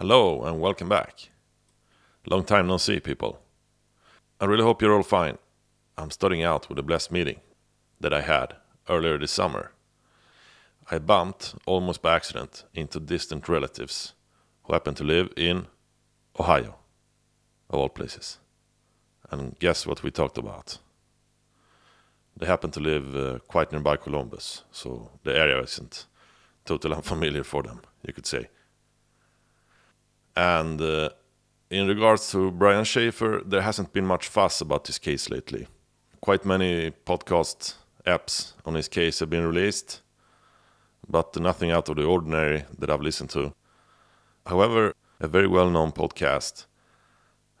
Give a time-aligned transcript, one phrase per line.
[0.00, 1.30] Hello and welcome back.
[2.24, 3.40] Long time no see, people.
[4.40, 5.38] I really hope you're all fine.
[5.96, 7.40] I'm starting out with a blessed meeting
[7.98, 8.54] that I had
[8.88, 9.72] earlier this summer.
[10.88, 14.12] I bumped, almost by accident, into distant relatives
[14.62, 15.66] who happen to live in
[16.38, 16.76] Ohio,
[17.68, 18.38] of all places.
[19.32, 20.78] And guess what we talked about?
[22.36, 26.06] They happen to live uh, quite nearby Columbus, so the area isn't
[26.64, 28.48] totally unfamiliar for them, you could say.
[30.38, 31.08] And uh,
[31.68, 35.66] in regards to Brian Shaffer, there hasn't been much fuss about this case lately.
[36.20, 37.74] Quite many podcast
[38.06, 40.00] apps on his case have been released,
[41.08, 43.52] but nothing out of the ordinary that I've listened to.
[44.46, 46.66] However, a very well known podcast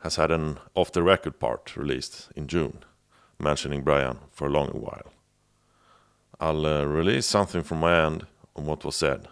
[0.04, 2.84] has had an off the record part released in June,
[3.40, 5.12] mentioning Brian for a long while.
[6.38, 9.26] I'll uh, release something from my end on what was said,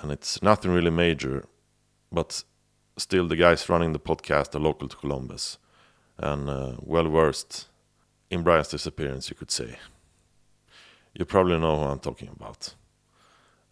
[0.00, 1.44] and it's nothing really major,
[2.12, 2.44] but
[2.96, 5.58] still the guys running the podcast are local to Columbus
[6.18, 7.68] and uh, well versed
[8.30, 9.78] in Brian's disappearance, you could say.
[11.14, 12.74] You probably know who I'm talking about.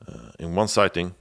[0.06, 1.14] Uh, in one sighting,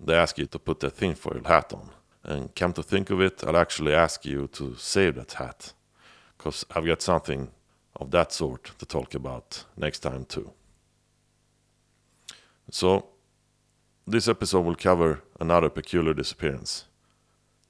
[0.00, 1.90] they ask you to put a tinfoil hat on.
[2.24, 5.72] And come to think of it, I'll actually ask you to save that hat.
[6.36, 7.50] Because I've got something
[7.94, 10.50] of that sort to talk about next time too.
[12.70, 13.06] So,
[14.06, 16.86] this episode will cover another peculiar disappearance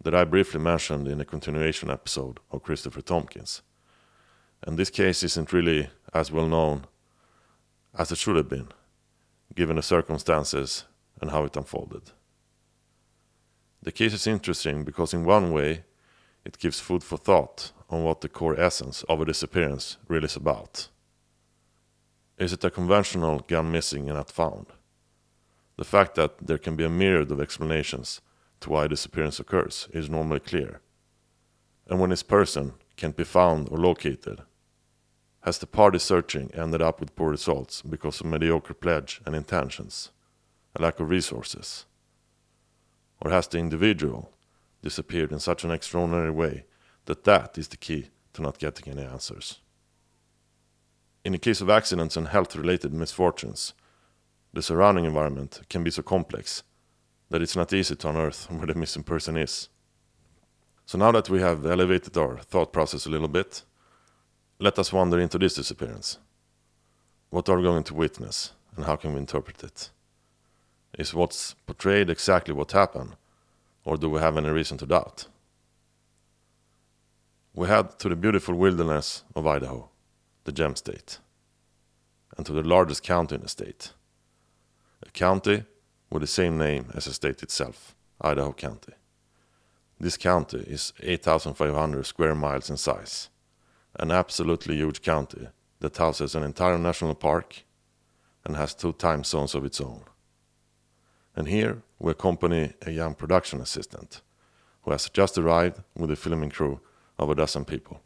[0.06, 3.62] that I briefly mentioned in a continuation episode of Christopher Tompkins.
[4.62, 6.86] And this case isn't really as well known
[7.92, 8.68] as it should have been,
[9.56, 10.84] given the circumstances
[11.20, 12.12] and how it unfolded.
[13.82, 15.82] The case is interesting because, in one way,
[16.44, 20.36] it gives food for thought on what the core essence of a disappearance really is
[20.36, 20.86] about.
[22.38, 24.66] Is it a conventional gun missing and not found?
[25.77, 28.20] The fact that there can be a myriad of explanations
[28.60, 30.80] to why disappearance occurs is normally clear.
[31.88, 34.42] And when this person can't be found or located,
[35.42, 40.11] has the party searching ended up with poor results because of mediocre pledge and intentions,
[40.74, 41.84] a lack of resources?
[43.20, 44.33] Or has the individual
[44.83, 46.64] disappeared in such an extraordinary way
[47.05, 49.61] that that is the key to not getting any answers?
[51.24, 53.72] In the case of accidents and health related misfortunes,
[54.52, 56.62] the surrounding environment can be so complex
[57.31, 59.69] that it's not easy to unearth where the missing person is.
[60.85, 63.63] So now that we have elevated our thought process a little bit,
[64.59, 66.19] let us wander into this disappearance.
[67.31, 69.91] What are we going to witness, and how can we interpret it?
[70.98, 73.17] Is what's portrayed exactly what happened,
[73.85, 75.27] or do we have any reason to doubt?
[77.55, 79.89] We head to the beautiful wilderness of Idaho,
[80.45, 81.19] the gem state,
[82.37, 83.93] and to the largest county in the state.
[85.07, 85.64] A county
[86.16, 88.94] with the same name as the state itself, Idaho County.
[90.00, 93.28] This county is 8,500 square miles in size,
[94.00, 95.48] an absolutely huge county
[95.80, 97.64] that houses an entire national park
[98.46, 100.04] and has two time zones of its own.
[101.34, 104.22] And here we accompany a young production assistant
[104.84, 106.80] who has just arrived with a filming crew
[107.18, 108.00] of a dozen people.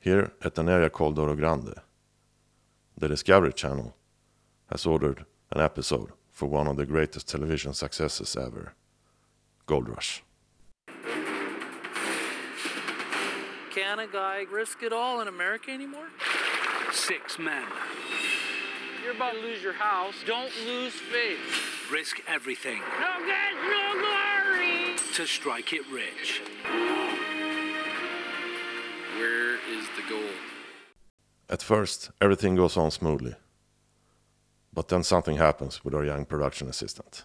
[0.00, 1.74] Here at an area called Oro Grande,
[2.98, 3.94] the Discovery Channel
[4.68, 8.72] has ordered an episode for one of the greatest television successes ever
[9.66, 10.22] Gold Rush.
[13.74, 16.08] Can a guy risk it all in America anymore?
[16.92, 17.66] Six men.
[19.02, 20.14] You're about to lose your house.
[20.26, 21.44] Don't lose faith.
[21.92, 24.96] Risk everything No get no glory.
[25.16, 26.40] to strike it rich.
[29.18, 30.40] Where is the gold?
[31.50, 33.34] At first, everything goes on smoothly.
[34.80, 37.24] But then something happens with our young production assistant.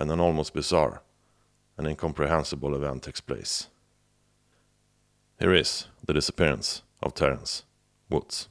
[0.00, 1.02] And an almost bizarre
[1.76, 3.68] and incomprehensible event takes place.
[5.38, 7.64] Here is the disappearance of Terrence
[8.08, 8.48] Woods.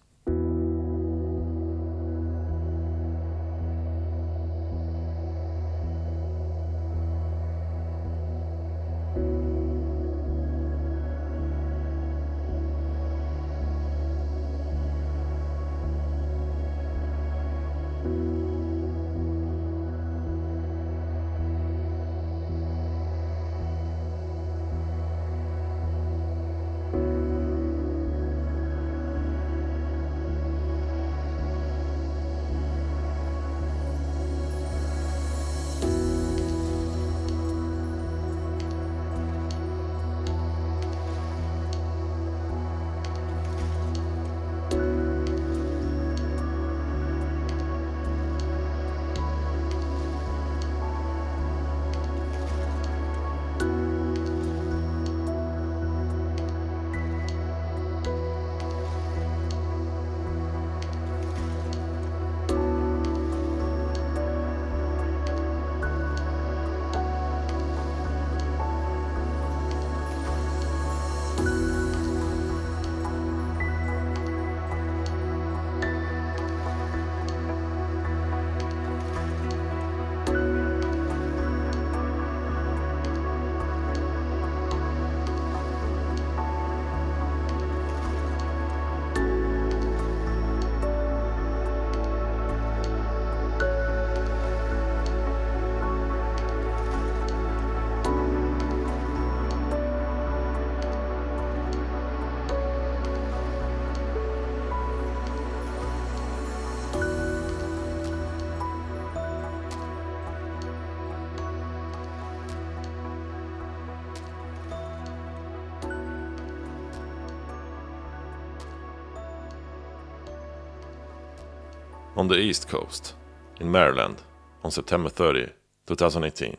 [122.17, 123.13] On the East Coast,
[123.59, 124.23] in Maryland,
[124.63, 125.51] on September 30,
[125.85, 126.57] 2018,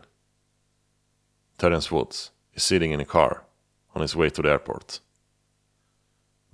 [1.58, 3.43] Terrence Woods is sitting in a car
[3.93, 5.00] on his way to the airport.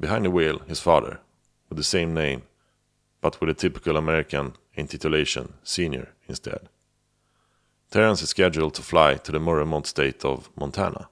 [0.00, 1.20] Behind the wheel, his father,
[1.68, 2.44] with the same name,
[3.20, 6.70] but with a typical American intitulation, Senior, instead.
[7.90, 11.10] Terrence is scheduled to fly to the more remote state of Montana,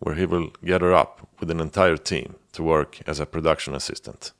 [0.00, 4.32] where he will gather up with an entire team to work as a production assistant.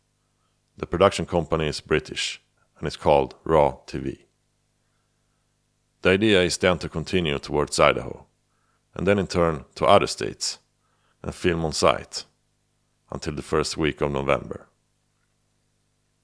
[0.77, 2.41] The production company is British
[2.79, 4.25] and it's called Raw TV.
[6.03, 8.27] The idea is then to continue towards Idaho,
[8.95, 10.59] and then in turn to other states,
[11.23, 12.25] and film on site
[13.11, 14.69] until the first week of November.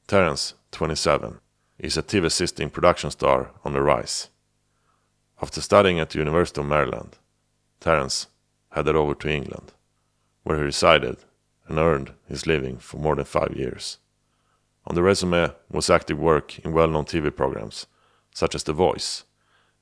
[0.06, 1.40] Terrence, 27,
[1.78, 4.28] is a TV assisting production star on the rise.
[5.42, 7.18] After studying at the University of Maryland,
[7.80, 8.28] Terrence
[8.70, 9.72] headed over to England,
[10.42, 11.16] where he resided
[11.66, 13.98] and earned his living for more than five years.
[14.86, 17.86] On the resume was active work in well known TV programs
[18.34, 19.24] such as The Voice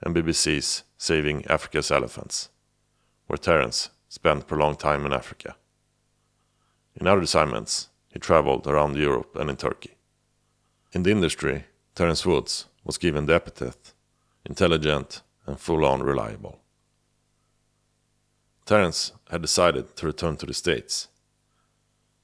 [0.02, 2.50] and BBC's Saving Africa's Elephants,
[3.26, 5.56] where Terrence spent prolonged time in Africa.
[6.94, 9.96] In other assignments, he traveled around Europe and in Turkey.
[10.92, 11.64] In the industry,
[11.94, 13.94] Terrence Woods was given the epithet
[14.44, 16.58] intelligent and full on reliable.
[18.64, 21.08] Terrence had decided to return to the States,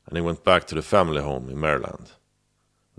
[0.06, 2.12] and he went back to the family home in Maryland.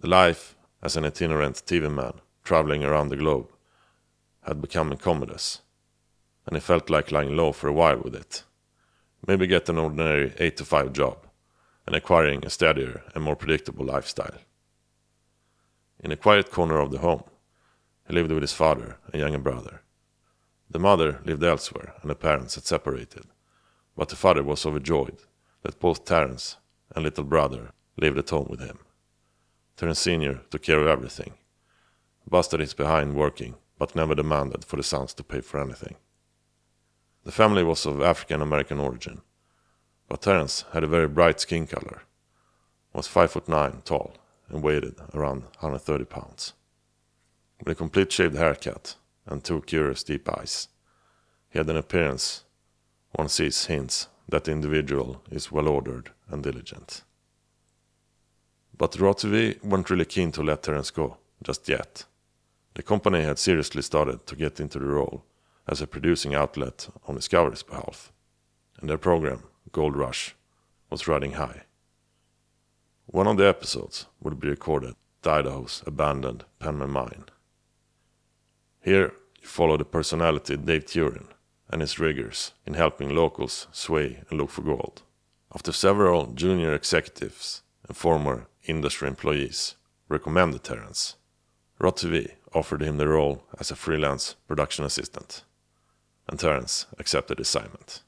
[0.02, 3.52] The life as an itinerant TV man traveling around the globe
[4.48, 5.60] had become incommodious,
[6.46, 8.44] and he felt like lying low for a while with it.
[9.28, 11.28] Maybe get an ordinary 8 to 5 job
[11.86, 14.38] and acquiring a steadier and more predictable lifestyle.
[16.02, 17.26] In a quiet corner of the home,
[18.08, 19.82] he lived with his father and younger brother.
[20.70, 23.26] The mother lived elsewhere and the parents had separated,
[23.98, 25.18] but the father was overjoyed
[25.64, 26.56] that both Terrence
[26.96, 28.80] and little brother lived at home with him.
[29.80, 30.42] Terrence Sr.
[30.50, 31.36] took care of everything,
[32.30, 35.96] busted his behind working, but never demanded for the sons to pay for anything.
[37.24, 39.22] The family was of African American origin,
[40.10, 42.02] but Terrence had a very bright skin color,
[42.92, 44.18] was five foot nine tall,
[44.50, 46.52] and weighed around 130 pounds.
[47.60, 50.68] With a complete shaved haircut and two curious deep eyes,
[51.52, 52.44] he had an appearance
[53.14, 57.04] one sees hints that the individual is well ordered and diligent.
[58.80, 62.06] But TV weren't really keen to let Terrence go just yet.
[62.76, 65.26] The company had seriously started to get into the role
[65.68, 68.14] as a producing outlet on Discovery's behalf,
[68.80, 69.44] and their program,
[69.74, 70.34] Gold Rush,
[70.90, 71.64] was riding high.
[73.06, 77.26] One of the episodes would be recorded at Idaho's abandoned Penman Mine.
[78.80, 81.28] Here, you follow the personality Dave Turin
[81.70, 85.02] and his riggers in helping locals sway and look for gold.
[85.54, 89.76] After several junior executives and former industry employees
[90.08, 91.16] recommended Terrence,
[91.80, 95.44] Raw TV offered him the role as a freelance production assistant,
[96.28, 98.04] and Terrence accepted the assignment.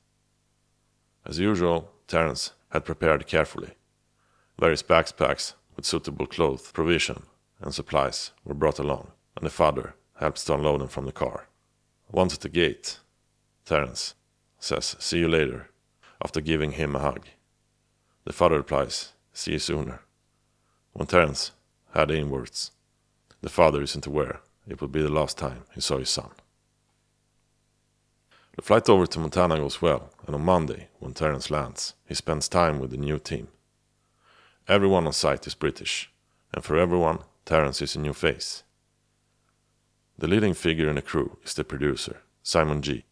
[1.25, 3.71] As usual, Terrence had prepared carefully.
[4.59, 7.23] Various backpacks with suitable clothes, provision,
[7.59, 11.47] and supplies were brought along, and the father helps to unload them from the car.
[12.11, 12.99] Once at the gate,
[13.65, 14.13] Terrence
[14.59, 15.69] says, See you later,
[16.23, 17.25] after giving him a hug.
[18.25, 20.01] The father replies, See you sooner.
[20.93, 21.51] When Terrence
[21.93, 22.71] had inwards,
[23.41, 26.29] the father isn't aware it would be the last time he saw his son.
[28.55, 32.47] The flight over to Montana goes well, and on Monday, when Terrence lands, he spends
[32.49, 33.47] time with the new team.
[34.67, 36.11] Everyone on site is British,
[36.53, 38.63] and for everyone, Terrence is a new face.
[40.17, 43.05] The leading figure in the crew is the producer, Simon G.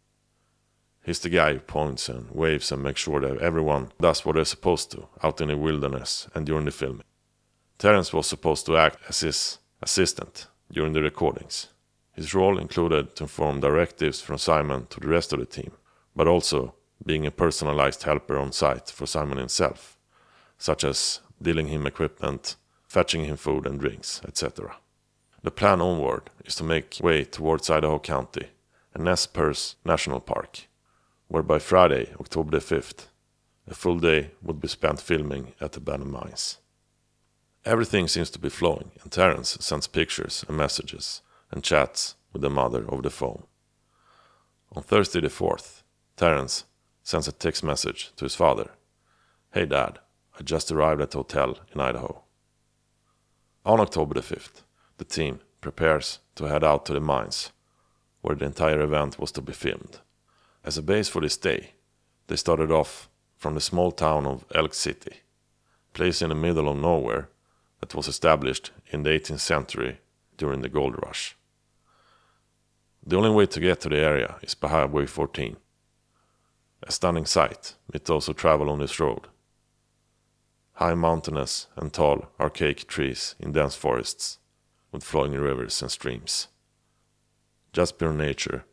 [1.02, 4.44] He's the guy who points and waves and makes sure that everyone does what they're
[4.44, 7.04] supposed to out in the wilderness and during the filming.
[7.78, 11.68] Terrence was supposed to act as his assistant during the recordings.
[12.12, 15.72] His role included to inform directives from Simon to the rest of the team,
[16.14, 19.96] but also being a personalized helper on site for Simon himself,
[20.58, 24.76] such as dealing him equipment, fetching him food and drinks, etc.
[25.42, 28.48] The plan onward is to make way towards Idaho County
[28.92, 30.66] and Nez Perce National Park,
[31.30, 33.06] where by Friday, October the 5th,
[33.68, 36.58] a full day would be spent filming at the abandoned mines.
[37.64, 41.22] Everything seems to be flowing, and Terrence sends pictures and messages
[41.52, 43.44] and chats with the mother over the phone.
[44.72, 45.82] On Thursday the 4th,
[46.16, 46.64] Terrence
[47.04, 48.72] sends a text message to his father
[49.52, 50.00] Hey dad,
[50.36, 52.24] I just arrived at the hotel in Idaho.
[53.64, 54.62] On October the 5th,
[54.98, 57.52] the team prepares to head out to the mines,
[58.20, 60.00] where the entire event was to be filmed.
[60.62, 61.72] As a base for this day,
[62.26, 65.20] they started off from the small town of Elk City,
[65.94, 67.30] place in the middle of nowhere
[67.80, 70.00] that was established in the 18th century
[70.36, 71.36] during the gold rush.
[73.06, 75.56] The only way to get to the area is by Highway 14.
[76.82, 79.28] A stunning sight with those who travel on this road.
[80.74, 84.38] High mountainous and tall archaic trees in dense forests
[84.92, 86.48] with flowing rivers and streams.
[87.72, 88.64] Just pure nature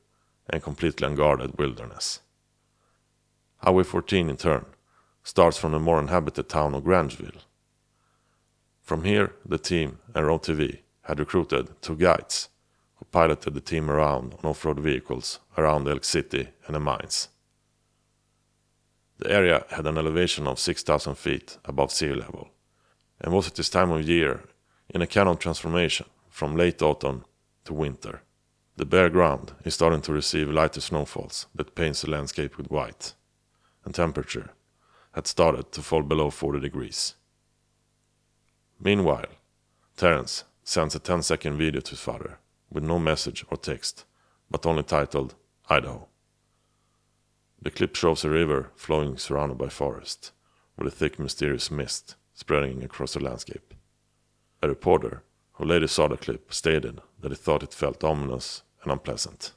[0.49, 2.21] and completely unguarded wilderness.
[3.57, 4.65] Highway 14 in turn
[5.23, 7.41] starts from the more inhabited town of Grangeville.
[8.81, 12.49] From here, the team and Raw TV had recruited two guides
[12.95, 17.29] who piloted the team around on off-road vehicles around Elk City and the mines.
[19.17, 22.49] The area had an elevation of 6,000 feet above sea level
[23.19, 24.43] and was at this time of year
[24.89, 27.25] in a kind of transformation from late autumn
[27.65, 28.21] to winter.
[28.77, 33.15] The bare ground is starting to receive lighter snowfalls that paints the landscape with white,
[33.83, 34.51] and temperature
[35.13, 37.15] had started to fall below 40 degrees.
[38.79, 39.31] Meanwhile,
[39.95, 42.37] Terrence sends a 10 second video to his father
[42.69, 44.05] with no message or text,
[44.51, 45.33] but only titled
[45.67, 46.07] Idaho.
[47.59, 50.33] The clip shows a river flowing surrounded by forest,
[50.77, 53.73] with a thick mysterious mist spreading across the landscape.
[54.61, 58.93] A reporter who later saw the clip stated that he thought it felt ominous and
[58.93, 59.51] unpleasant.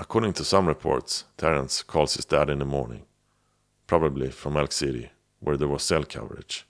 [0.00, 3.04] According to some reports, Terrence calls his dad in the morning,
[3.86, 6.66] probably from Elk City, where there was cell coverage.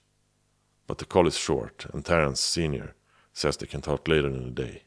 [0.85, 2.93] But the call is short, and Terrence Sr.
[3.33, 4.83] says they can talk later in the day.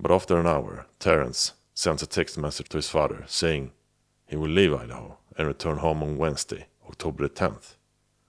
[0.00, 3.72] But after an hour, Terrence sends a text message to his father saying
[4.26, 7.76] he will leave Idaho and return home on Wednesday, October 10th.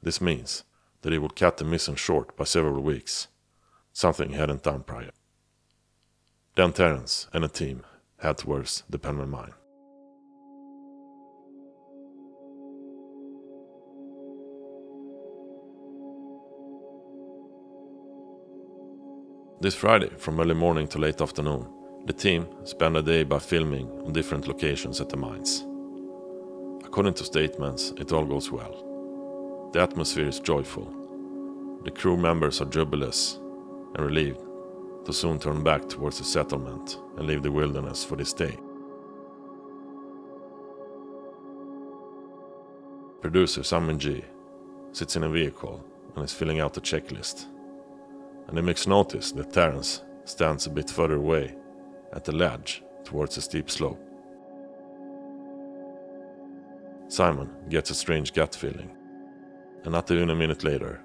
[0.02, 0.64] This means
[1.02, 3.28] that he will cut the mission short by several weeks,
[3.94, 5.12] something he hadn't done prior.
[6.56, 7.82] Then Terrence and a team
[8.20, 9.54] head towards the Penman mine.
[19.62, 21.66] This Friday, from early morning to late afternoon,
[22.06, 25.66] the team spend a day by filming on different locations at the mines.
[26.86, 29.72] According to statements, it all goes well.
[29.74, 31.82] The atmosphere is joyful.
[31.84, 33.40] The crew members are jubilous
[33.96, 34.42] and relieved
[35.06, 38.58] to soon turn back towards the settlement and leave the wilderness for this day.
[43.22, 44.24] Producer Simon G
[44.92, 45.84] sits in a vehicle
[46.16, 47.46] and is filling out a checklist.
[48.48, 51.56] And he makes notice that Terrence stands a bit further away
[52.14, 54.00] at the ledge towards a steep slope.
[57.08, 58.90] Simon gets a strange gut feeling,
[59.84, 61.02] and not even a minute later,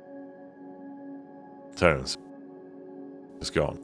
[1.77, 2.17] Terrence
[3.41, 3.79] is gone.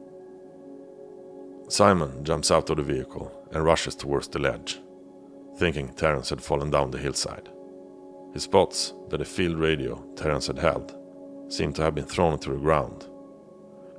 [1.68, 4.80] Simon jumps out of the vehicle and rushes towards the ledge,
[5.56, 7.48] thinking Terrence had fallen down the hillside.
[8.32, 10.94] He spots that the field radio Terrence had held
[11.48, 13.08] seemed to have been thrown to the ground,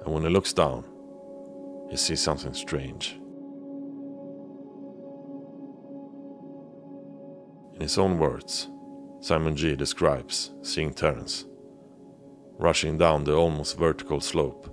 [0.03, 0.83] and when he looks down,
[1.89, 3.19] he sees something strange.
[7.73, 8.69] In his own words,
[9.21, 11.45] Simon G describes seeing Terrence
[12.57, 14.71] rushing down the almost vertical slope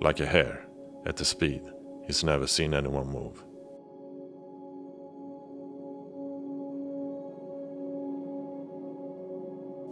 [0.00, 0.66] like a hare
[1.06, 1.62] at a speed
[2.10, 3.44] he's never seen anyone move.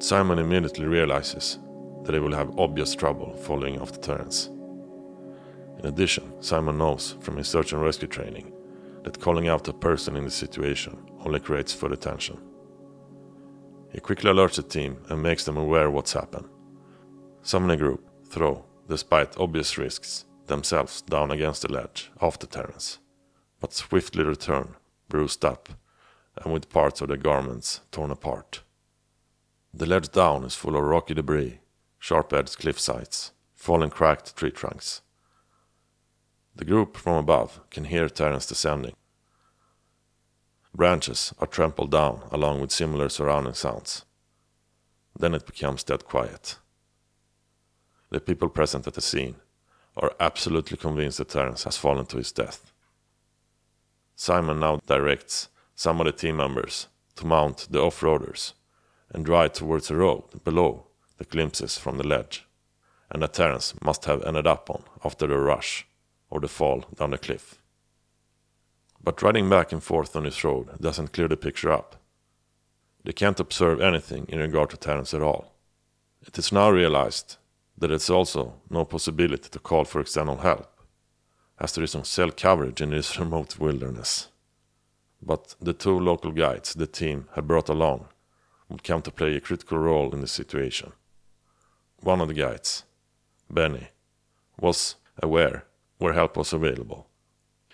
[0.02, 1.60] Simon immediately realizes
[2.02, 4.50] that he will have obvious trouble following after Terrence.
[5.78, 8.52] In addition, Simon knows from his search and rescue training
[9.04, 12.36] that calling out a person in the situation only creates further tension.
[13.92, 16.48] He quickly alerts the team and makes them aware what's happened.
[17.42, 22.98] Some in the group throw, despite obvious risks, themselves down against the ledge after Terrence,
[23.60, 24.74] but swiftly return,
[25.08, 25.68] bruised up,
[26.36, 28.62] and with parts of their garments torn apart.
[29.72, 31.60] The ledge down is full of rocky debris,
[31.98, 35.02] sharp edged cliff sides, fallen cracked tree trunks.
[36.56, 38.94] The group from above can hear Terrence descending.
[40.74, 44.04] Branches are trampled down along with similar surrounding sounds.
[45.18, 46.56] Then it becomes dead quiet.
[48.10, 49.36] The people present at the scene
[49.98, 52.72] are absolutely convinced that Terrence has fallen to his death.
[54.14, 58.52] Simon now directs some of the team members to mount the off-roaders
[59.12, 60.86] and drive towards the road below
[61.18, 62.46] the glimpses from the ledge,
[63.10, 65.86] and that Terrence must have ended up on after the rush
[66.30, 67.58] or the fall down the cliff.
[69.02, 71.96] But riding back and forth on this road doesn't clear the picture up.
[73.04, 75.54] They can't observe anything in regard to Terrence at all.
[76.26, 77.36] It is now realized
[77.78, 80.68] that it's also no possibility to call for external help,
[81.58, 84.28] as there is no cell coverage in this remote wilderness.
[85.22, 88.08] But the two local guides the team had brought along
[88.68, 90.92] would come to play a critical role in the situation.
[92.00, 92.84] One of the guides,
[93.50, 93.88] Benny,
[94.60, 95.64] was aware
[95.98, 97.08] where help was available.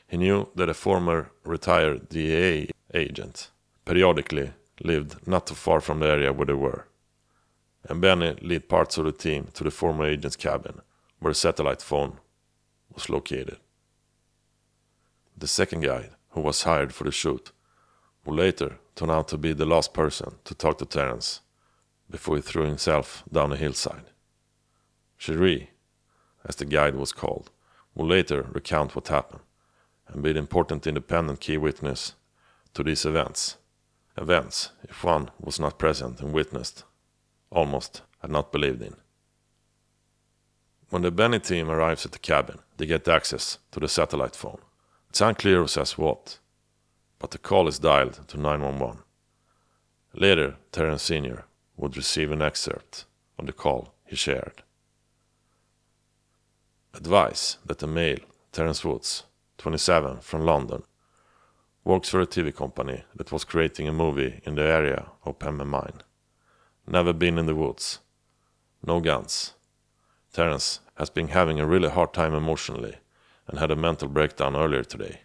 [0.07, 3.51] He knew that a former retired DEA agent
[3.85, 6.87] periodically lived not too far from the area where they were,
[7.89, 10.81] and Benny led parts of the team to the former agent's cabin
[11.19, 12.19] where the satellite phone
[12.93, 13.59] was located.
[15.37, 17.53] The second guide, who was hired for the shoot,
[18.25, 21.41] would later turn out to be the last person to talk to Terrence
[22.11, 24.11] before he threw himself down a hillside.
[25.17, 25.71] Cherie,
[26.47, 27.51] as the guide was called,
[27.95, 29.41] would later recount what happened
[30.09, 32.15] and be the important independent key witness
[32.75, 33.57] to these events.
[34.17, 36.85] Events, if one was not present and witnessed,
[37.55, 38.97] almost had not believed in.
[40.91, 44.61] When the Benny team arrives at the cabin, they get access to the satellite phone.
[45.09, 46.39] It's unclear who says what,
[47.19, 48.99] but the call is dialed to 911.
[50.13, 51.45] Later, Terrence Sr.
[51.77, 53.07] would receive an excerpt
[53.39, 54.63] of the call he shared.
[56.93, 58.21] Advice that the male,
[58.53, 59.25] Terrence Woods,
[59.59, 60.85] 27, from London,
[61.83, 65.67] works for a TV company that was creating a movie in the area of Penman
[65.67, 66.04] Mine.
[66.87, 68.01] Never been in the woods.
[68.87, 69.55] No guns.
[70.33, 72.97] Terrence has been having a really hard time emotionally
[73.49, 75.21] and had a mental breakdown earlier today.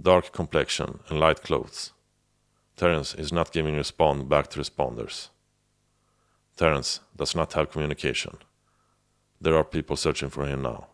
[0.00, 1.92] Dark complexion and light clothes.
[2.76, 5.28] Terrence is not giving respond back to responders.
[6.56, 8.38] Terrence does not have communication.
[9.40, 10.88] There are people searching for him now.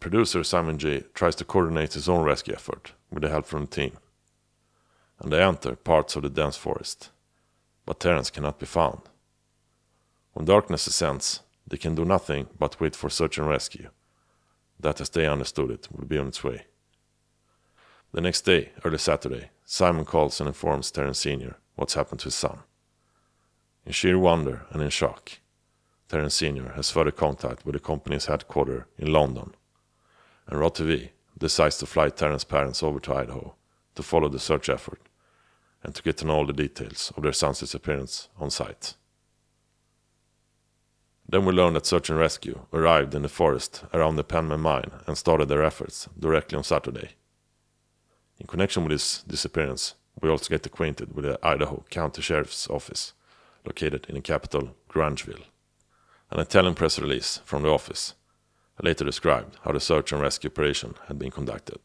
[0.00, 3.70] Producer Simon J tries to coordinate his own rescue effort with the help from the
[3.70, 3.98] team.
[5.18, 7.10] And they enter parts of the dense forest.
[7.86, 9.02] But Terrence cannot be found.
[10.32, 13.90] When darkness descends, they can do nothing but wait for search and rescue.
[14.78, 16.66] That, as they understood it, would be on its way.
[18.12, 21.56] The next day, early Saturday, Simon calls and informs Terrence Sr.
[21.76, 22.60] what's happened to his son.
[23.86, 25.38] In sheer wonder and in shock,
[26.08, 26.72] Terrence Sr.
[26.72, 29.54] has further contact with the company's headquarters in London,
[30.46, 30.70] and Raw
[31.38, 33.54] decides to fly Terrence's parents over to Idaho
[33.94, 35.00] to follow the search effort
[35.82, 38.94] and to get to know all the details of their son's disappearance on site.
[41.28, 44.90] Then we learn that search and rescue arrived in the forest around the Penman mine
[45.06, 47.10] and started their efforts directly on Saturday.
[48.38, 53.12] In connection with this disappearance, we also get acquainted with the Idaho County Sheriff's Office,
[53.64, 55.44] located in the capital, Grangeville.
[56.30, 58.14] An Italian press release from the office
[58.82, 61.78] later described how the search and rescue operation had been conducted.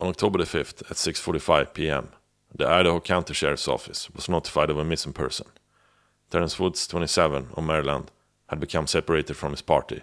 [0.00, 2.08] On October the 5th at 6:45 p.m.,
[2.56, 5.46] the Idaho County Sheriff's Office was notified of a missing person.
[6.30, 8.10] Terrence Woods, 27, of Maryland,
[8.48, 10.02] had become separated from his party,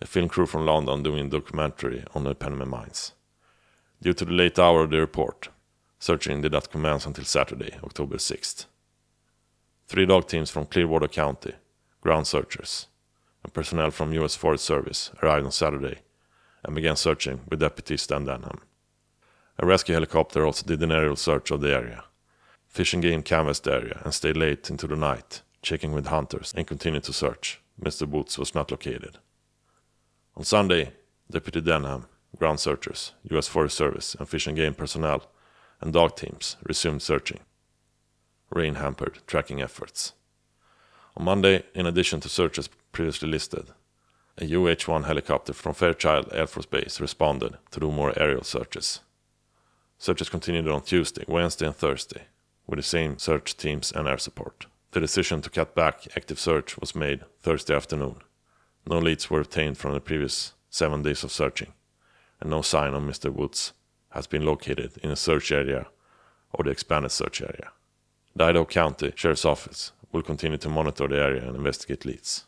[0.00, 3.12] a film crew from London doing a documentary on the Penman mines.
[4.00, 5.48] Due to the late hour of the report,
[5.98, 8.66] searching did not commence until Saturday, October 6th.
[9.88, 11.54] Three dog teams from Clearwater County,
[12.00, 12.86] ground searchers,
[13.42, 14.36] and personnel from U.S.
[14.36, 16.02] Forest Service arrived on Saturday
[16.62, 18.60] and began searching with Deputy Stan Denham.
[19.60, 22.04] A rescue helicopter also did an aerial search of the area.
[22.68, 26.54] Fish and Game canvassed the area and stayed late into the night, checking with hunters
[26.56, 27.60] and continued to search.
[27.82, 28.06] Mr.
[28.08, 29.18] Woods was not located.
[30.36, 30.92] On Sunday,
[31.28, 32.06] Deputy Denham,
[32.38, 33.48] ground searchers, U.S.
[33.48, 35.28] Forest Service, and Fish and Game personnel
[35.80, 37.40] and dog teams resumed searching.
[38.50, 40.12] Rain hampered tracking efforts.
[41.16, 43.72] On Monday, in addition to searches previously listed,
[44.40, 49.00] a UH 1 helicopter from Fairchild Air Force Base responded to do more aerial searches.
[50.00, 52.22] Searches continued on Tuesday, Wednesday, and Thursday,
[52.68, 54.66] with the same search teams and air support.
[54.92, 58.20] The decision to cut back active search was made Thursday afternoon.
[58.86, 61.72] No leads were obtained from the previous seven days of searching,
[62.40, 63.32] and no sign of Mr.
[63.32, 63.72] Woods
[64.10, 65.88] has been located in the search area
[66.52, 67.72] or the expanded search area.
[68.36, 72.46] The Idaho County Sheriff's Office will continue to monitor the area and investigate leads.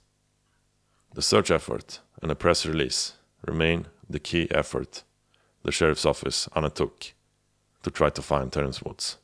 [1.15, 5.03] The search effort and the press release remain the key effort
[5.63, 7.13] the Sheriff's Office undertook
[7.83, 9.17] to try to find Terrence Woods.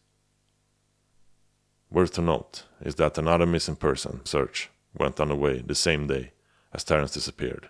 [1.90, 6.32] Worth to note is that another missing person search went underway the same day
[6.72, 7.68] as Terrence disappeared.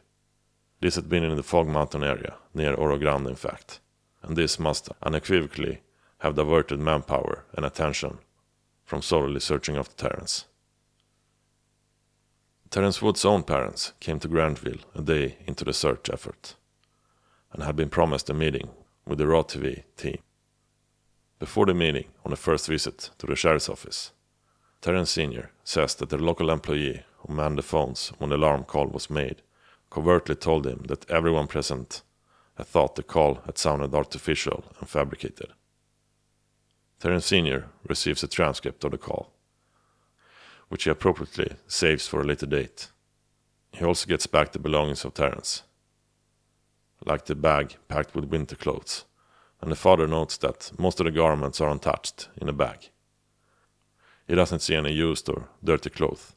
[0.80, 3.80] This had been in the Fog Mountain area, near Oro Grande in fact,
[4.22, 5.80] and this must unequivocally
[6.18, 8.18] have diverted manpower and attention
[8.84, 10.46] from solely searching after Terrence.
[12.70, 16.56] Terrence Wood's own parents came to Grangeville a day into the search effort
[17.52, 18.68] and had been promised a meeting
[19.06, 20.18] with the Raw TV team.
[21.38, 24.12] Before the meeting, on the first visit to the sheriff's office,
[24.80, 25.50] Terrence Sr.
[25.64, 29.42] says that the local employee who manned the phones when the alarm call was made
[29.90, 32.02] covertly told him that everyone present
[32.56, 35.52] had thought the call had sounded artificial and fabricated.
[37.00, 37.66] Terrence Sr.
[37.86, 39.32] receives a transcript of the call,
[40.68, 42.88] which he appropriately saves for a later date,
[43.72, 45.62] he also gets back the belongings of Terrence,
[47.04, 49.04] like the bag packed with winter clothes,
[49.60, 52.90] and the father notes that most of the garments are untouched in the bag.
[54.26, 56.34] He doesn't see any used or dirty clothes.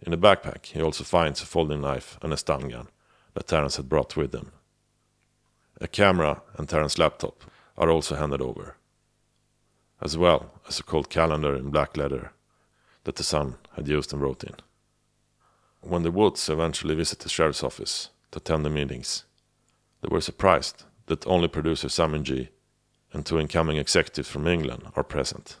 [0.00, 2.88] In the backpack, he also finds a folding knife and a stun gun
[3.34, 4.52] that Terrence had brought with him.
[5.80, 7.44] A camera and Terrence's laptop
[7.76, 8.76] are also handed over,
[10.00, 12.32] as well as a cold calendar in black leather
[13.04, 14.54] that the son had used and wrote in.
[15.80, 19.24] When the Woods eventually visit the sheriff's office to attend the meetings,
[20.00, 22.48] they were surprised that only producer Simon G
[23.12, 25.58] and two incoming executives from England are present.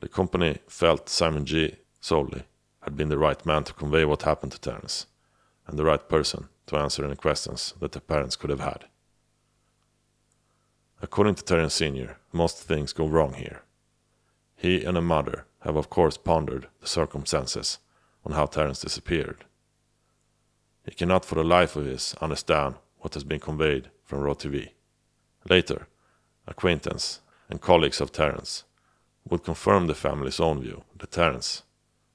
[0.00, 2.44] The company felt Simon G solely
[2.82, 5.06] had been the right man to convey what happened to Terrence,
[5.66, 8.84] and the right person to answer any questions that the parents could have had.
[11.00, 13.62] According to Terrence Sr., most things go wrong here.
[14.56, 17.78] He and a mother have of course pondered the circumstances
[18.24, 19.44] on how Terrence disappeared.
[20.84, 24.70] He cannot for the life of his understand what has been conveyed from Raw TV.
[25.48, 25.88] Later,
[26.46, 28.64] acquaintance and colleagues of Terrence
[29.28, 31.62] would confirm the family's own view that Terrence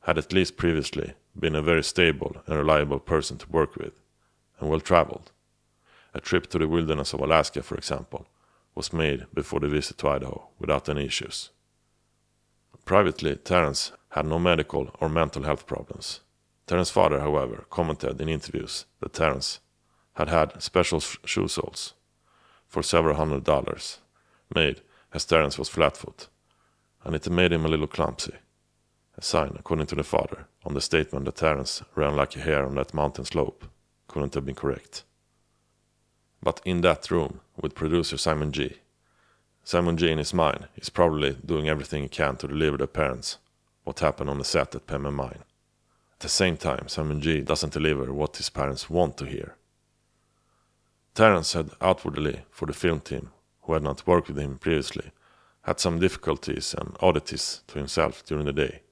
[0.02, 4.00] had at least previously been a very stable and reliable person to work with,
[4.60, 5.32] and well traveled.
[6.14, 8.28] A trip to the wilderness of Alaska, for example,
[8.76, 11.50] was made before the visit to Idaho without any issues.
[12.86, 16.22] Privately, Terrence had no medical or mental health problems.
[16.66, 19.60] Terrence's father, however, commented in interviews that Terrence
[20.14, 21.94] had had special shoe soles
[22.68, 24.00] for several hundred dollars
[24.54, 24.82] made
[25.14, 26.28] as Terrence was flatfoot,
[27.04, 28.34] and it made him a little clumsy.
[29.18, 32.66] A sign, according to the father, on the statement that Terrence ran like a hare
[32.66, 33.66] on that mountain slope
[34.08, 35.04] couldn't have been correct.
[36.42, 38.78] But in that room with producer Simon G,
[39.64, 43.38] Simon G in his mind is probably doing everything he can to deliver the parents
[43.84, 45.44] what happened on the set at Penman Mine.
[46.14, 49.56] At the same time, Simon G doesn't deliver what his parents want to hear.
[51.20, 53.32] Terrence had outwardly, for the film team,
[53.64, 55.12] who had not worked with him previously,
[55.64, 58.84] had some difficulties and oddities to himself during the day.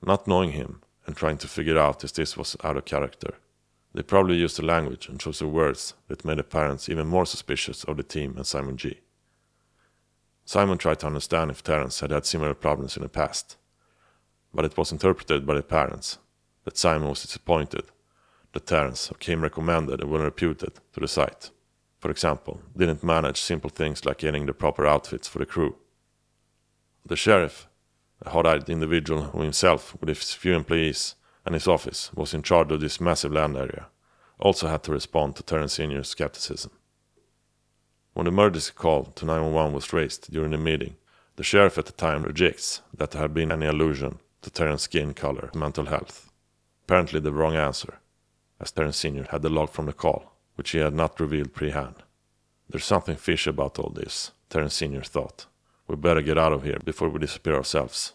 [0.00, 3.34] Not knowing him and trying to figure out if this was out of character,
[3.92, 7.26] they probably used the language and chose the words that made the parents even more
[7.26, 9.00] suspicious of the team and Simon G.
[10.46, 13.58] Simon tried to understand if Terrence had had similar problems in the past,
[14.54, 16.16] but it was interpreted by the parents
[16.64, 17.84] that Simon was disappointed
[18.60, 21.50] Terrence came recommended and well reputed to the site.
[21.98, 25.76] For example, didn't manage simple things like getting the proper outfits for the crew.
[27.06, 27.68] The sheriff,
[28.20, 32.70] a hot-eyed individual who himself, with his few employees and his office, was in charge
[32.72, 33.86] of this massive land area,
[34.38, 36.72] also had to respond to Terrence Sr.'s skepticism.
[38.14, 40.96] When the emergency call to 911 was raised during the meeting,
[41.36, 45.14] the sheriff at the time rejects that there had been any allusion to Terrence's skin
[45.14, 46.30] color mental health.
[46.84, 48.00] Apparently the wrong answer,
[48.62, 49.26] as Terrence Sr.
[49.30, 51.96] had the log from the call, which he had not revealed pre-hand.
[52.70, 55.02] There's something fishy about all this, Terrence Sr.
[55.02, 55.46] thought.
[55.88, 58.12] We better get out of here before we disappear ourselves.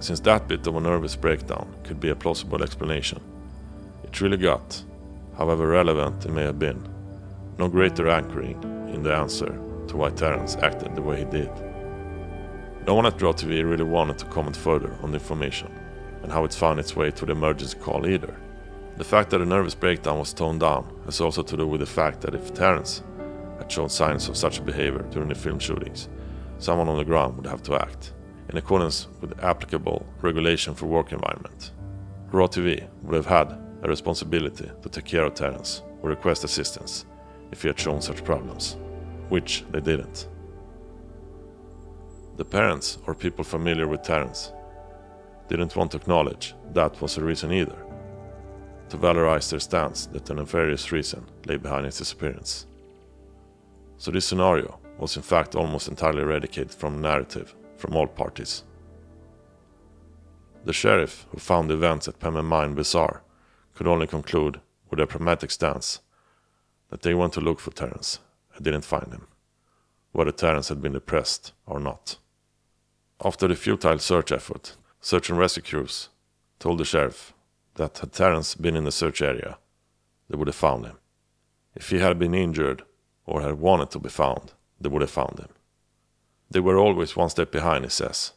[0.00, 3.20] Since that bit of a nervous breakdown could be a plausible explanation.
[4.02, 4.82] It really got,
[5.36, 6.88] however relevant it may have been,
[7.58, 8.62] no greater anchoring
[8.94, 11.50] in the answer to why Terrence acted the way he did.
[12.86, 15.70] No one at Raw TV really wanted to comment further on the information
[16.22, 18.34] and how it found its way to the emergency call either.
[18.96, 21.86] The fact that the nervous breakdown was toned down has also to do with the
[21.86, 23.02] fact that if Terrence
[23.58, 26.08] had shown signs of such behavior during the film shootings,
[26.58, 28.14] someone on the ground would have to act
[28.50, 31.70] in accordance with applicable regulation for work environment.
[32.32, 37.06] Raw TV would have had a responsibility to take care of Terrence or request assistance
[37.52, 38.76] if he had shown such problems,
[39.28, 40.28] which they didn't.
[42.36, 44.52] The parents or people familiar with Terrence
[45.48, 47.78] didn't want to acknowledge that was a reason either,
[48.88, 52.66] to valorize their stance that a nefarious reason lay behind his disappearance.
[53.98, 58.62] So this scenario was in fact almost entirely eradicated from the narrative from all parties.
[60.64, 63.22] The sheriff who found events at Penman Mine bizarre
[63.74, 66.00] could only conclude with a pragmatic stance
[66.90, 68.18] that they went to look for Terrence
[68.54, 69.26] and didn't find him,
[70.12, 72.18] whether Terrence had been depressed or not.
[73.24, 76.10] After the futile search effort, search and rescue crews
[76.58, 77.32] told the sheriff
[77.76, 79.58] that had Terrence been in the search area,
[80.28, 80.98] they would have found him.
[81.74, 82.82] If he had been injured
[83.24, 85.48] or had wanted to be found, they would have found him.
[86.50, 88.32] They were always one step behind, he says.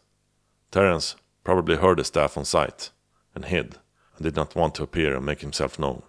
[0.71, 2.91] Terrence probably heard the staff on site
[3.33, 3.77] and hid
[4.15, 6.03] and did not want to appear and make himself known.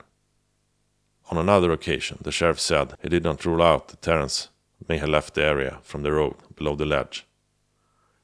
[1.30, 4.50] On another occasion, the sheriff said he did not rule out that Terrence
[4.86, 7.26] may have left the area from the road below the ledge,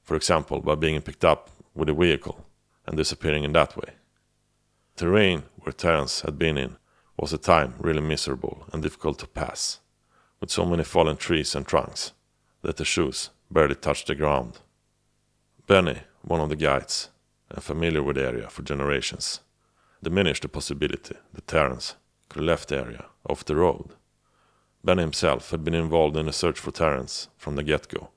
[0.03, 2.45] for example, by being picked up with a vehicle
[2.87, 3.95] and disappearing in that way.
[4.97, 6.77] The terrain where Terrence had been in
[7.17, 9.81] was at time really miserable and difficult to pass,
[10.41, 12.13] with so many fallen trees and trunks
[12.63, 14.59] that the shoes barely touched the ground.
[15.67, 17.09] Benny, one of the guides,
[17.49, 19.41] and familiar with the area for generations,
[20.03, 21.97] diminished the possibility that Terrence
[22.29, 23.91] could have left the area off the road.
[24.83, 28.11] Benny himself had been involved in the search for Terrence from the get-go,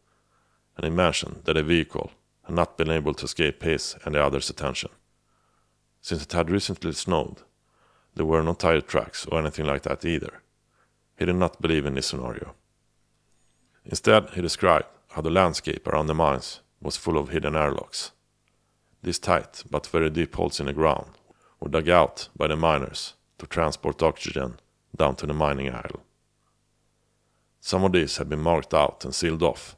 [0.77, 2.11] and he mentioned that a vehicle
[2.43, 4.89] had not been able to escape his and the others' attention.
[6.01, 7.41] Since it had recently snowed,
[8.15, 10.41] there were no tire tracks or anything like that either.
[11.17, 12.53] He did not believe in this scenario.
[13.85, 18.11] Instead, he described how the landscape around the mines was full of hidden airlocks.
[19.03, 21.11] These tight but very deep holes in the ground
[21.59, 24.59] were dug out by the miners to transport oxygen
[24.97, 26.01] down to the mining aisle.
[27.61, 29.77] Some of these had been marked out and sealed off,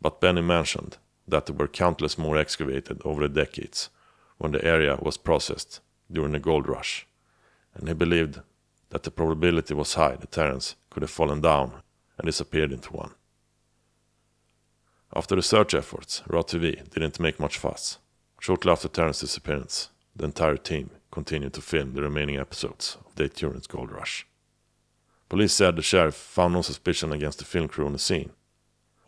[0.00, 3.90] but Benny mentioned that there were countless more excavated over the decades
[4.38, 5.80] when the area was processed
[6.10, 7.06] during the gold rush,
[7.74, 8.40] and he believed
[8.88, 11.82] that the probability was high that Terrence could have fallen down
[12.16, 13.12] and disappeared into one.
[15.14, 17.98] After the search efforts, Raw TV didn't make much fuss.
[18.40, 23.28] Shortly after Terrence's disappearance, the entire team continued to film the remaining episodes of the
[23.28, 24.26] Turin's Gold Rush.
[25.28, 28.30] Police said the sheriff found no suspicion against the film crew on the scene,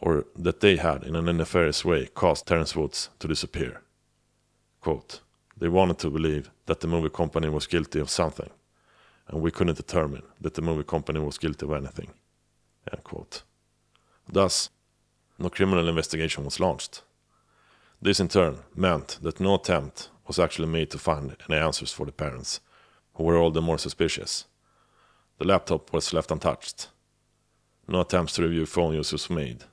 [0.00, 3.82] or that they had, in an nefarious way, caused Terrence Woods to disappear.
[4.80, 5.20] Quote,
[5.56, 8.50] they wanted to believe that the movie company was guilty of something,
[9.28, 12.10] and we couldn't determine that the movie company was guilty of anything.
[12.90, 13.42] End quote.
[14.32, 14.70] Thus,
[15.40, 17.02] no criminal investigation was launched.
[18.02, 22.04] This in turn meant that no attempt was actually made to find any answers for
[22.04, 22.60] the parents,
[23.14, 24.44] who were all the more suspicious.
[25.38, 26.88] The laptop was left untouched.
[27.88, 29.64] No attempts to review phone use was made.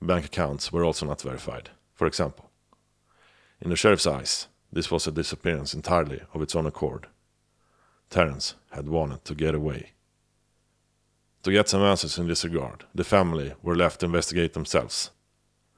[0.00, 2.50] Bank accounts were also not verified, for example.
[3.60, 7.08] In the sheriff's eyes, this was a disappearance entirely of its own accord.
[8.10, 9.93] Terrence had wanted to get away.
[11.44, 15.10] To get some answers in this regard, the family were left to investigate themselves,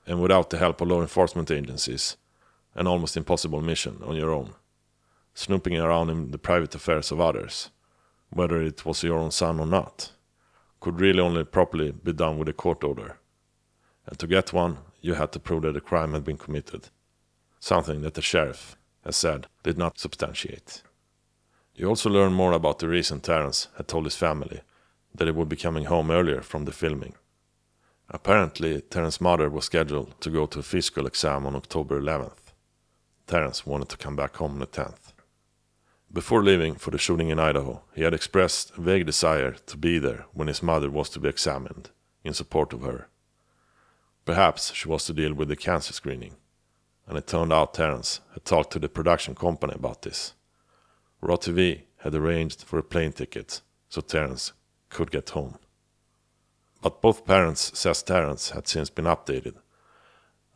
[0.06, 2.16] and without the help of law enforcement agencies,
[2.76, 4.54] an almost impossible mission on your own.
[5.34, 7.70] Snooping around in the private affairs of others,
[8.30, 10.12] whether it was your own son or not,
[10.78, 13.18] could really only properly be done with a court order.
[14.06, 16.90] And to get one, you had to prove that a crime had been committed,
[17.58, 20.84] something that the sheriff, as said, did not substantiate.
[21.74, 24.60] You also learn more about the reason Terrence had told his family
[25.16, 27.14] that he would be coming home earlier from the filming.
[28.08, 32.52] Apparently, Terrence's mother was scheduled to go to a physical exam on October 11th.
[33.26, 35.12] Terrence wanted to come back home on the 10th.
[36.12, 39.98] Before leaving for the shooting in Idaho, he had expressed a vague desire to be
[39.98, 41.90] there when his mother was to be examined,
[42.22, 43.08] in support of her.
[44.24, 46.36] Perhaps she was to deal with the cancer screening,
[47.06, 50.34] and it turned out Terrence had talked to the production company about this.
[51.20, 54.52] Raw TV had arranged for a plane ticket so Terrence
[54.96, 55.58] could get home.
[56.82, 59.56] But both parents says Terrence had since been updated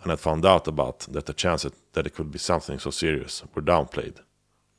[0.01, 3.43] and had found out about that the chances that it could be something so serious
[3.55, 4.19] were downplayed.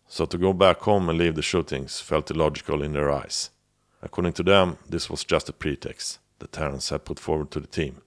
[0.08, 3.52] So to go back home and leave the shootings felt illogical in their eyes.
[4.02, 7.68] According to them, this was just a pretext that Terrence had put forward to the
[7.68, 8.02] team,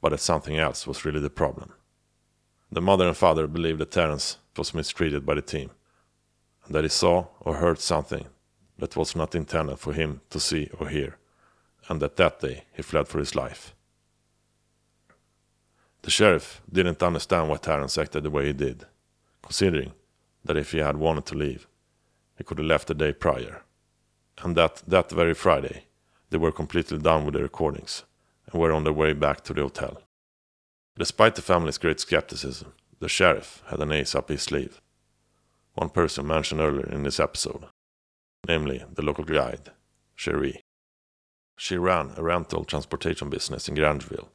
[0.00, 1.72] but that something else was really the problem.
[2.72, 5.70] The mother and father believed that Terrence was mistreated by the team,
[6.64, 8.26] and that he saw or heard something
[8.78, 11.16] that was not intended for him to see or hear,
[11.88, 13.74] and that that day he fled for his life.
[16.02, 18.86] The sheriff didn't understand why Terrence acted the way he did,
[19.42, 19.92] considering
[20.44, 21.66] that if he had wanted to leave,
[22.36, 23.62] he could have left the day prior.
[24.42, 25.84] And that that very Friday,
[26.30, 28.04] they were completely done with the recordings
[28.46, 30.02] and were on their way back to the hotel.
[30.96, 34.80] Despite the family's great skepticism, the sheriff had an ace up his sleeve.
[35.74, 37.66] One person mentioned earlier in this episode,
[38.48, 39.70] namely the local guide,
[40.16, 40.62] Cherie.
[41.56, 44.28] She ran a rental transportation business in Grangeville,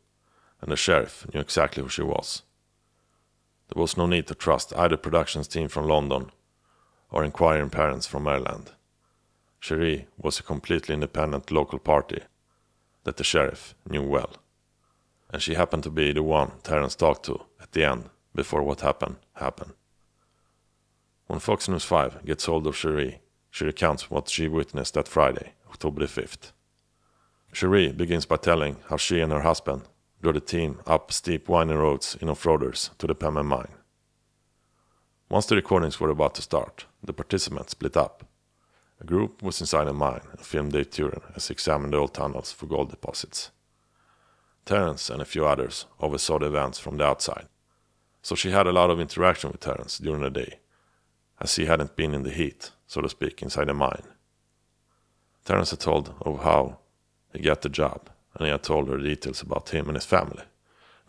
[0.62, 2.44] and the sheriff knew exactly who she was.
[3.70, 6.32] There was no need to trust either productions team from London
[7.10, 8.72] or inquiring parents from Maryland.
[9.60, 12.22] Cherie was a completely independent local party
[13.04, 14.36] that the sheriff knew well.
[15.30, 18.82] And she happened to be the one Terrence talked to at the end before what
[18.82, 19.74] happened happened.
[21.28, 23.22] When Fox News 5 gets hold of Cherie,
[23.54, 26.52] she recounts what she witnessed that Friday, October the 5th.
[27.52, 29.84] Cherie begins by telling how she and her husband
[30.24, 33.76] drove the team up steep winding roads in off-roaders to the Penman mine.
[35.30, 38.26] Once the recordings were about to start, the participants split up.
[39.00, 42.16] A group was inside a mine and filmed Dave Turin as he examined the old
[42.16, 43.52] tunnels for gold deposits.
[44.66, 47.48] Terrence and a few others oversaw the events from the outside,
[48.24, 50.60] so she had a lot of interaction with Terrence during the day,
[51.44, 54.08] as he hadn't been in the heat, so to speak, inside the mine.
[55.44, 56.80] Terrence had told of how
[57.34, 60.44] he got the job, and he had told her details about him and his family,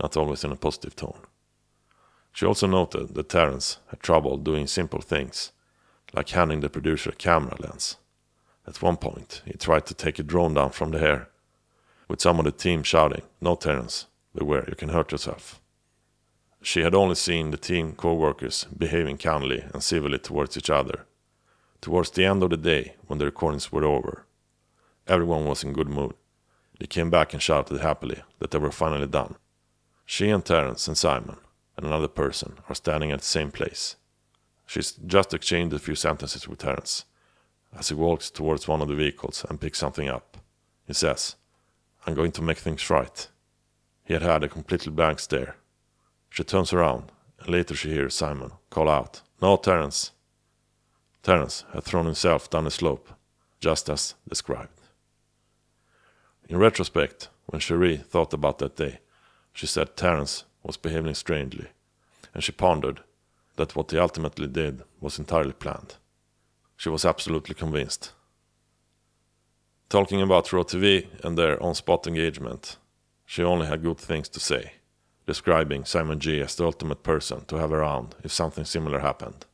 [0.03, 1.20] not always in a positive tone.
[2.33, 5.53] She also noted that Terrence had trouble doing simple things,
[6.12, 7.97] like handing the producer a camera lens.
[8.66, 11.29] At one point, he tried to take a drone down from the air,
[12.09, 15.61] with some of the team shouting, No, Terrence, beware, you can hurt yourself.
[16.64, 21.05] She had only seen the team co workers behaving kindly and civilly towards each other.
[21.83, 24.24] Towards the end of the day, when the recordings were over,
[25.07, 26.14] everyone was in good mood.
[26.81, 29.37] They came back and shouted happily that they were finally done.
[30.07, 31.37] She and Terrence and Simon
[31.77, 33.96] and another person are standing at the same place.
[34.66, 37.05] She's just exchanged a few sentences with Terrence
[37.79, 40.38] as he walks towards one of the vehicles and picks something up.
[40.87, 41.37] He says,
[42.07, 43.29] I'm going to make things right.
[44.03, 45.57] He had had a completely blank stare.
[46.35, 50.11] She turns around, and later she hears Simon call out, No, Terrence.
[51.23, 53.09] Terrence had thrown himself down the slope,
[53.61, 54.81] just as described.
[56.49, 58.99] In retrospect, when Cherie thought about that day,
[59.53, 61.68] she said Terrence was behaving strangely,
[62.35, 63.05] and she pondered
[63.55, 65.94] that what he ultimately did was entirely planned.
[66.77, 68.11] She was absolutely convinced.
[69.88, 72.77] Talking about Raw TV and their on spot engagement,
[73.25, 74.73] she only had good things to say,
[75.27, 79.47] describing Simon G as the ultimate person to have around if something similar happened.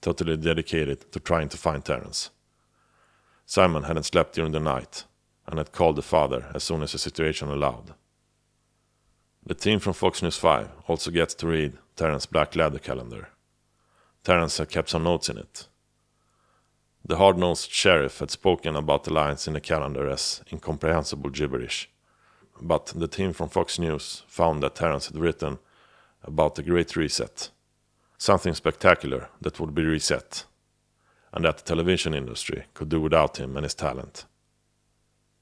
[0.00, 2.30] Totally dedicated to trying to find Terrence.
[3.44, 5.04] Simon hadn't slept during the night
[5.46, 7.94] and had called the father as soon as the situation allowed.
[9.44, 13.28] The team from Fox News 5 also gets to read Terrence's black leather calendar.
[14.24, 15.68] Terrence had kept some notes in it.
[17.04, 21.88] The hard nosed sheriff had spoken about the lines in the calendar as incomprehensible gibberish,
[22.60, 25.58] but the team from Fox News found that Terrence had written
[26.22, 27.50] about the Great Reset,
[28.18, 30.44] something spectacular that would be reset,
[31.32, 34.24] and that the television industry could do without him and his talent.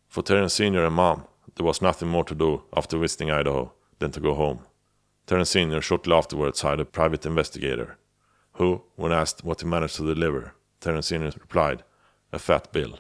[0.09, 0.85] For Terrence Sr.
[0.85, 1.25] and Mom,
[1.57, 4.61] there was nothing more to do after visiting Idaho than to go home.
[5.27, 5.81] Terrence Sr.
[5.81, 7.97] shortly afterwards hired a private investigator,
[8.55, 11.33] who, when asked what he managed to deliver, Terrence Sr.
[11.41, 11.83] replied,
[12.33, 12.99] a fat bill.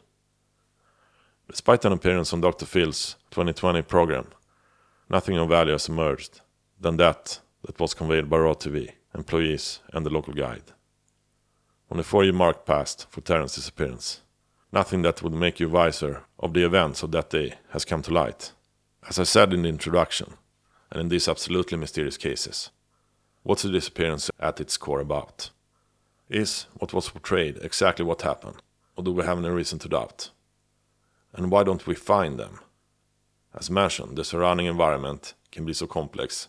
[1.50, 2.66] Despite an appearance on Dr.
[2.66, 4.28] Phil's 2020 program,
[5.10, 6.40] nothing of value has emerged
[6.80, 10.72] than that that was conveyed by Raw TV, employees, and the local guide.
[11.88, 14.22] When the four year mark passed for Terrence's disappearance,
[14.72, 18.12] nothing that would make you wiser of the events of that day has come to
[18.12, 18.52] light.
[19.06, 20.34] As I said in the introduction,
[20.90, 22.70] and in these absolutely mysterious cases.
[23.42, 25.50] What's the disappearance at its core about?
[26.30, 28.62] Is what was portrayed exactly what happened,
[28.96, 30.30] or do we have any reason to doubt?
[31.34, 32.60] And why don't we find them?
[33.52, 36.48] As mentioned, the surrounding environment can be so complex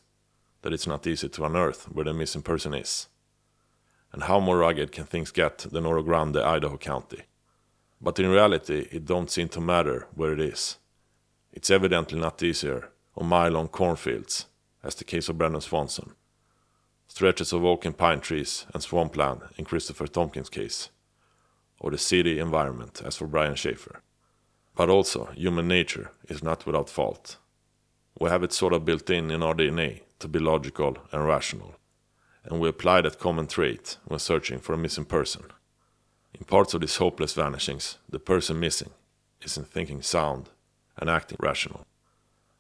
[0.61, 3.07] that it's not easy to unearth where the missing person is.
[4.11, 7.23] And how more rugged can things get than Orogrande, Idaho County?
[8.01, 10.77] But in reality, it don't seem to matter where it is.
[11.51, 14.45] It's evidently not easier on mile-long cornfields,
[14.83, 16.13] as the case of Brandon Swanson,
[17.07, 20.89] stretches of oak and pine trees and swampland in Christopher Tompkins' case,
[21.79, 24.01] or the city environment as for Brian Shaffer.
[24.75, 27.37] But also, human nature is not without fault.
[28.19, 31.75] We have it sort of built in in our DNA to be logical and rational,
[32.43, 35.43] and we apply that common trait when searching for a missing person.
[36.33, 38.91] In parts of these hopeless vanishings, the person missing
[39.41, 40.49] isn't thinking sound
[40.97, 41.85] and acting rational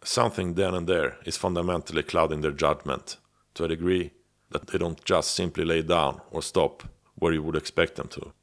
[0.07, 3.17] something then and there is fundamentally clouding their judgment
[3.53, 4.11] to a degree
[4.51, 6.83] that they don't just simply lay down or stop
[7.15, 8.33] where you would expect them to.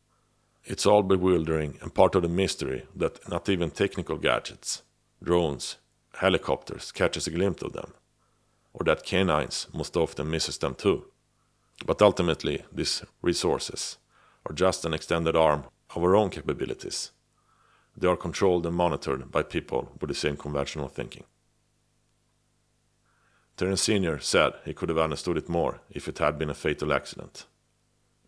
[0.64, 4.82] It's all bewildering and part of the mystery that not even technical gadgets,
[5.22, 5.78] drones,
[6.14, 7.94] helicopters catches a glimpse of them,
[8.72, 11.06] or that canines most often misses them too.
[11.84, 13.98] But ultimately, these resources
[14.46, 15.64] are just an extended arm
[15.96, 17.10] of our own capabilities.
[17.96, 21.24] They are controlled and monitored by people with the same conventional thinking.
[23.56, 24.18] Terrence Sr.
[24.20, 27.46] said he could have understood it more if it had been a fatal accident.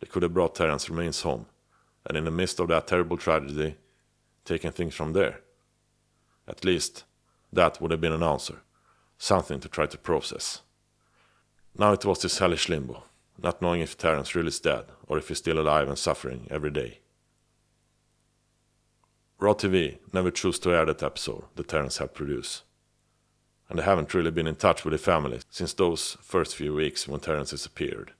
[0.00, 1.46] They could have brought Terrence remains home,
[2.06, 3.76] and in the midst of that terrible tragedy,
[4.44, 5.40] taking things from there.
[6.46, 7.04] At least,
[7.52, 8.60] that would have been an answer,
[9.18, 10.60] something to try to process.
[11.76, 13.04] Now it was this hellish limbo,
[13.42, 16.70] not knowing if Terrence really is dead or if he's still alive and suffering every
[16.70, 17.00] day.
[19.38, 22.62] Raw TV never chose to air that episode that Terrence helped produce.
[23.68, 27.08] And they haven't really been in touch with the family since those first few weeks
[27.08, 28.12] when Terrence disappeared.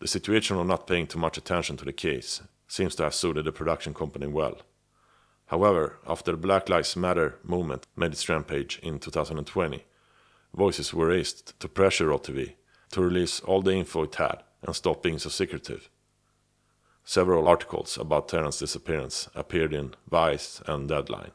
[0.00, 3.44] The situation of not paying too much attention to the case seems to have suited
[3.44, 4.58] the production company well.
[5.46, 9.84] However, after the Black Lives Matter movement made its rampage in 2020,
[10.52, 12.54] voices were raised to pressure Raw TV
[12.90, 15.88] to release all the info it had and stop being so secretive.
[17.04, 21.30] Several articles about Terrence's disappearance appeared in Vice and Deadline,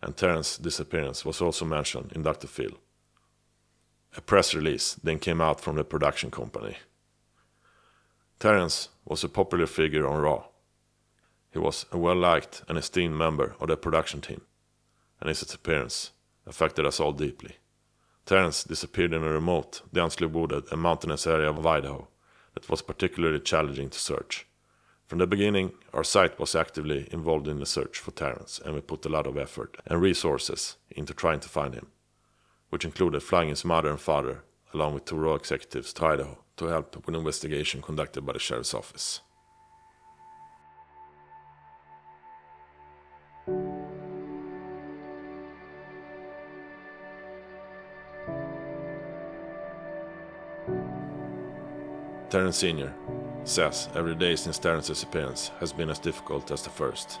[0.00, 2.46] and Terrence's disappearance was also mentioned in Dr.
[2.46, 2.78] Phil.
[4.16, 6.76] A press release then came out from the production company.
[8.38, 10.44] Terrence was a popular figure on Raw.
[11.52, 14.42] He was a well liked and esteemed member of the production team,
[15.20, 16.12] and his disappearance
[16.46, 17.56] affected us all deeply.
[18.24, 22.08] Terrence disappeared in a remote, densely wooded and mountainous area of Idaho
[22.54, 24.46] that was particularly challenging to search.
[25.06, 28.80] From the beginning, our site was actively involved in the search for Terrence, and we
[28.80, 31.88] put a lot of effort and resources into trying to find him,
[32.68, 36.66] which included flying his mother and father, along with two Raw executives, to Idaho to
[36.66, 39.20] help with an investigation conducted by the sheriff's office.
[52.30, 52.94] Terrence Sr.
[53.42, 57.18] says every day since Terrence's disappearance has been as difficult as the first.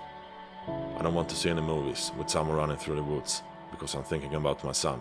[0.68, 3.42] I don't want to see any movies with someone running through the woods
[3.72, 5.00] because I'm thinking about my son.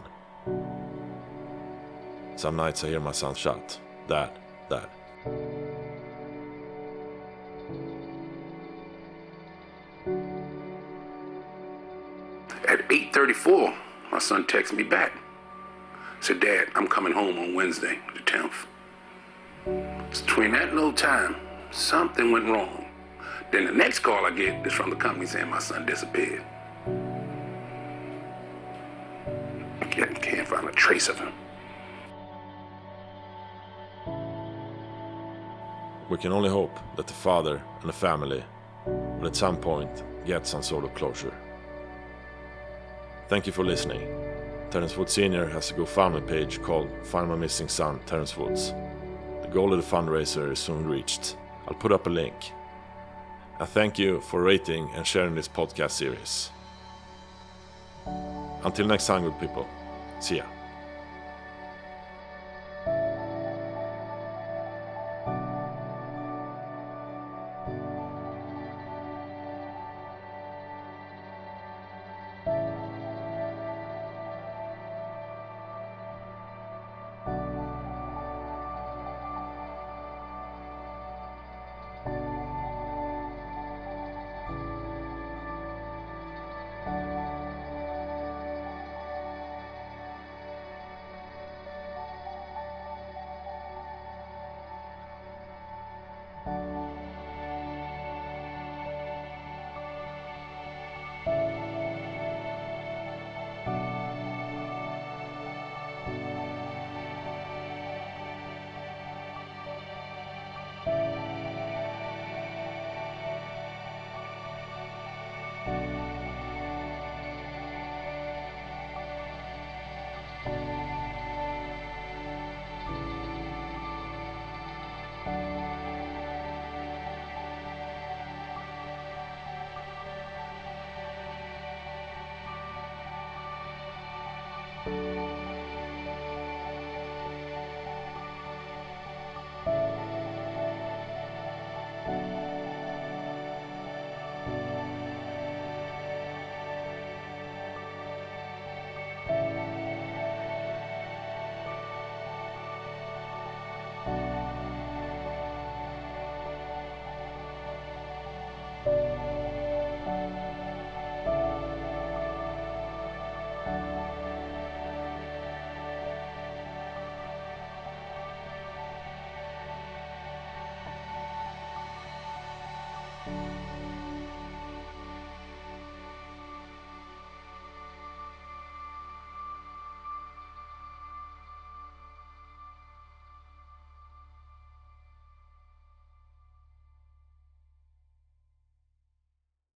[2.38, 4.32] Some nights I hear my son shout, Dad,
[4.68, 4.90] Dad.
[12.68, 13.76] At 8.34,
[14.12, 15.12] my son texts me back.
[16.20, 18.66] Said, Dad, I'm coming home on Wednesday, the 10th.
[20.10, 21.36] Between that little time,
[21.72, 22.86] something went wrong.
[23.52, 26.44] Then the next call I get is from the company saying my son disappeared.
[29.92, 31.34] Can't, can't find a trace of him.
[36.10, 38.44] We can only hope that the father and the family
[38.86, 41.34] will at some point get some sort of closure.
[43.28, 44.08] Thank you for listening.
[44.72, 45.48] Terrence Woods Sr.
[45.48, 48.74] has a GoFundMe page called Find My Missing Son, Terrence Woods.
[49.50, 51.36] The goal of the fundraiser is soon reached.
[51.68, 52.36] I'll put up a link.
[53.60, 56.52] I thank you for rating and sharing this podcast series.
[58.64, 59.68] Until next time, good people.
[60.20, 60.44] See ya.